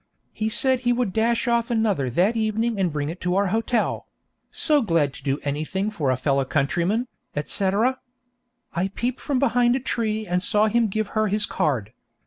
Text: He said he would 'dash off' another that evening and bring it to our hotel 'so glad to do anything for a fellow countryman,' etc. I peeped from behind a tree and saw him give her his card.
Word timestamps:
He 0.33 0.49
said 0.49 0.79
he 0.79 0.91
would 0.93 1.13
'dash 1.13 1.47
off' 1.47 1.69
another 1.69 2.09
that 2.09 2.35
evening 2.35 2.79
and 2.79 2.91
bring 2.91 3.09
it 3.09 3.21
to 3.21 3.35
our 3.35 3.49
hotel 3.53 4.07
'so 4.51 4.81
glad 4.81 5.13
to 5.13 5.23
do 5.23 5.37
anything 5.43 5.91
for 5.91 6.09
a 6.09 6.17
fellow 6.17 6.43
countryman,' 6.43 7.05
etc. 7.35 7.99
I 8.73 8.87
peeped 8.87 9.19
from 9.19 9.37
behind 9.37 9.75
a 9.75 9.79
tree 9.79 10.25
and 10.25 10.41
saw 10.41 10.65
him 10.65 10.87
give 10.87 11.09
her 11.09 11.27
his 11.27 11.45
card. 11.45 11.93